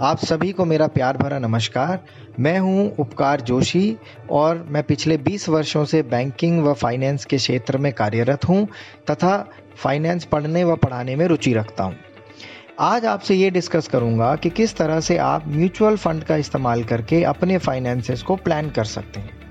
[0.00, 2.04] आप सभी को मेरा प्यार भरा नमस्कार।
[2.40, 3.96] मैं हूँ उपकार जोशी
[4.30, 8.68] और मैं पिछले 20 वर्षों से बैंकिंग व फाइनेंस के क्षेत्र में कार्यरत हूँ
[9.10, 11.96] तथा फाइनेंस पढ़ने व पढ़ाने में रुचि रखता हूँ।
[12.80, 17.24] आज आपसे ये डिस्कस करूँगा कि किस तरह से आप म्यूचुअल फंड का इस्तेमाल करके
[17.24, 19.43] अपने फाइनेंसेस को प्लान कर सकते हैं।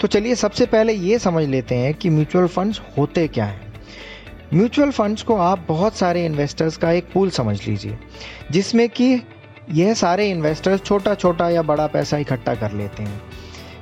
[0.00, 3.66] तो चलिए सबसे पहले ये समझ लेते हैं कि म्यूचुअल फंड्स होते क्या हैं।
[4.54, 7.98] म्यूचुअल फंड्स को आप बहुत सारे इन्वेस्टर्स का एक पूल समझ लीजिए,
[8.50, 9.20] जिसमें कि
[9.72, 13.20] यह सारे इन्वेस्टर्स छोटा छोटा या बड़ा पैसा इकट्ठा कर लेते हैं।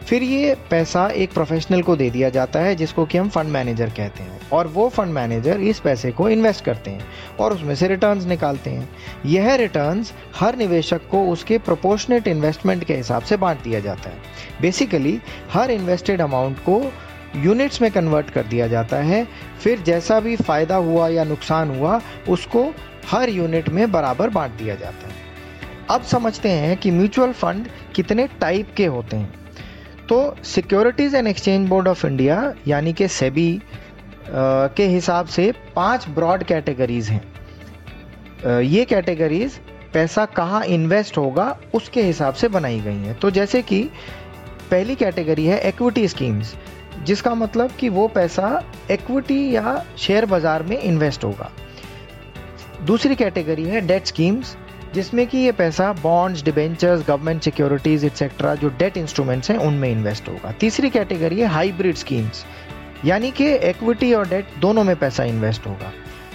[0.06, 3.86] फिर ये पैसा एक प्रोफेशनल को दे दिया जाता है, जिसको कि हम फंड मैनेजर
[3.86, 7.06] कहते हैं। और वो फंड मैनेजर इस पैसे को इन्वेस्ट करते हैं
[7.40, 8.88] और उसमें से रिटर्न्स निकालते हैं।
[9.26, 14.16] यह रिटर्न्स हर निवेशक को उसके प्रोपोर्शनेट इन्वेस्टमेंट के हिसाब से बांट दिया जाता है।
[14.60, 15.20] बेसिकली
[15.52, 16.92] हर इन्वेस्टेड अमाउंट को
[17.36, 19.28] यूनिट्स में कन्वर्ट कर दिया जाता है।
[19.62, 22.74] फिर जैसा भी फ़ायदा हुआ या नुकसान हुआ, उसको
[23.08, 25.14] हर यूनिट में बराबर बांट दिया जाता है।
[25.90, 29.45] अब समझते हैं कि म्यूचुअल फंड कितने टाइप के होते हैं।
[30.08, 33.62] तो securities and exchange board of India यानी कि सेबी
[34.28, 39.58] के हिसाब से पाँच ब्रॉड कैटेगरीज हैं। ये कैटेगरीज
[39.92, 43.82] पैसा कहाँ इन्वेस्ट होगा, उसके हिसाब से बनाई गई हैं। तो जैसे कि
[44.70, 46.54] पहली कैटेगरी है एक्विटी स्कीम्स
[47.04, 51.50] जिसका मतलब कि वो पैसा एक्विटी या शेयर बाज़ार में इन्वेस्ट होगा।
[52.84, 54.56] दूसरी कैटेगरी है डेट स्कीम्स
[54.96, 60.28] जिसमें कि ये पैसा bonds debentures government securities etcetera जो डेट इंस्ट्रूमेंट्स हैं, उनमें इन्वेस्ट
[60.28, 62.44] होगा। तीसरी कैटेगरी है हाइब्रिड स्कीम्स
[63.04, 65.92] यानी कि एक्विटी और डेट दोनों में पैसा इन्वेस्ट होगा।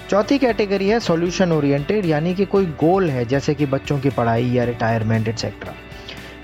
[0.10, 4.50] चौथी कैटेगरी है सॉल्यूशन ओरिएंटेड यानी कि कोई गोल है, जैसे कि बच्चों की पढ़ाई
[4.50, 5.74] या रिटायरमेंट एक्सेट्रा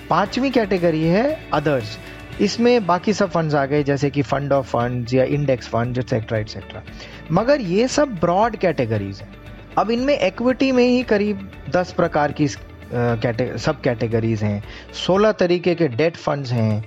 [0.10, 1.98] पांचवी कैटेगरी है अदर्स
[2.42, 6.38] इसमें बाकी सब फंड्स आ गए, जैसे कि फंड ऑफ़ फंड्स या इंडेक्स फंड एक्सेट्रा
[6.40, 6.84] एक्सेट्रा
[7.32, 9.36] मगर ये सब ब्रॉड कैटेगरीज हैं।
[9.78, 12.48] अब इनमें इक्विटी में ही करीब 10 प्रकार की
[12.94, 14.64] कैटे, सब कैटेगरीज हैं।
[14.96, 16.86] 16 तरीके के डेट फंड्स हैं।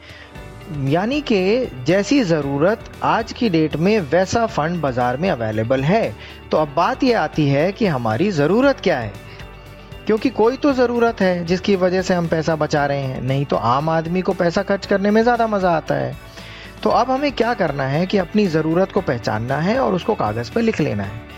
[0.88, 6.16] यानी कि जैसी ज़रूरत आज की डेट में वैसा फंड बाज़ार में अवेलेबल है।
[6.50, 9.12] तो अब बात यह आती है कि हमारी ज़रूरत क्या है?
[10.06, 13.56] क्योंकि कोई तो ज़रूरत है जिसकी वजह से हम पैसा बचा रहे हैं। नहीं तो
[13.56, 16.16] आम आदमी को पैसा खर्च करने में ज़्यादा मज़ा आता है।
[16.82, 20.52] तो अब हमें क्या करना है कि अपनी ज़रूरत को पहचानना है और उसको कागज़
[20.52, 21.29] पर लिख लेना है।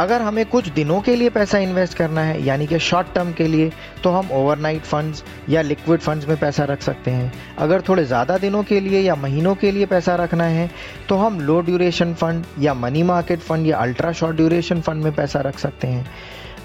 [0.00, 3.46] अगर हमें कुछ दिनों के लिए पैसा इन्वेस्ट करना है, यानी कि शॉर्ट टर्म के
[3.46, 3.70] लिए
[4.02, 8.38] तो हम ओवरनाइट फंड्स या लिक्विड फंड्स में पैसा रख सकते हैं। अगर थोड़े ज़्यादा
[8.38, 10.68] दिनों के लिए या महीनों के लिए पैसा रखना है
[11.08, 15.14] तो हम लो ड्यूरेशन फंड या मनी मार्केट फंड या अल्ट्रा शॉर्ट ड्यूरेशन फंड में
[15.14, 16.06] पैसा रख सकते हैं।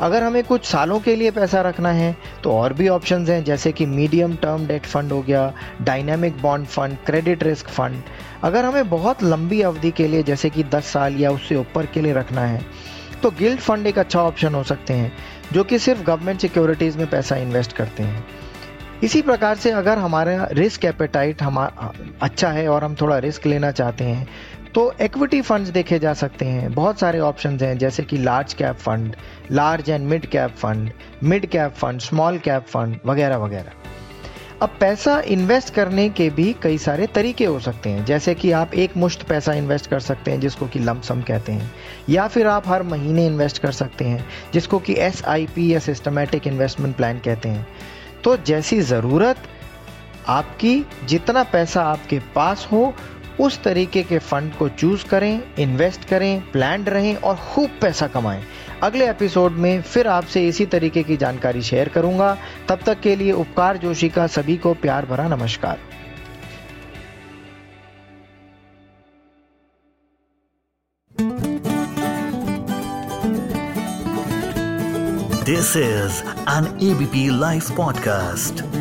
[0.02, 3.72] अगर हमें कुछ सालों के लिए पैसा रखना है तो और भी ऑप्शंस हैं, जैसे
[3.72, 8.02] कि मीडियम टर्म डेट फंड हो गया dynamic bond fund credit risk fund
[8.44, 12.02] अगर हमें बहुत लंबी अवधि के लिए, जैसे कि 10 साल या उससे ऊपर के
[12.02, 12.66] लिए रखना है
[13.24, 15.12] तो गिल्ड फंड एक अच्छा ऑप्शन हो सकते हैं,
[15.54, 18.26] जो कि सिर्फ़ गवर्नमेंट सिक्योरिटीज़ में पैसा इन्वेस्ट करते हैं।
[19.04, 21.58] इसी प्रकार से अगर हमारा रिस्क एपेटाइट हम
[22.22, 24.28] अच्छा है और हम थोड़ा रिस्क लेना चाहते हैं
[24.74, 28.76] तो इक्विटी फंड्स देखे जा सकते हैं। बहुत सारे ऑप्शंस हैं, जैसे कि large cap
[28.76, 29.16] fund
[29.52, 30.92] large and mid cap fund
[31.24, 33.72] mid cap fund small cap fund वगैरह वगैरह।
[34.66, 38.74] अब पैसा इन्वेस्ट करने के भी कई सारे तरीके हो सकते हैं। जैसे कि आप
[38.74, 41.72] एक मुश्त पैसा इन्वेस्ट कर सकते हैं, जिसको कि लमसम कहते हैं।
[42.10, 45.24] या फिर आप हर महीने इन्वेस्ट कर सकते हैं, जिसको कि एस
[45.58, 47.68] या सिस्टमेटिक इन्वेस्टमेंट प्लान कहते हैं।
[48.24, 49.38] तो जैसी ज़रूरत
[50.28, 52.94] आपकी, जितना पैसा आपके पास हो
[53.40, 58.44] उस तरीके के फंड को चूज़ करें, इन्वेस्ट करें प्लान रहें और खूब पैसा कमाएँ।
[58.84, 62.38] अगले एपिसोड में फिर आपसे इसी तरीके की जानकारी शेयर करूँगा।
[62.70, 65.80] तब तक के लिए उपकार जोशी का सभी को प्यार भरा नमस्कार।
[75.46, 78.75] This is an ABP live podcast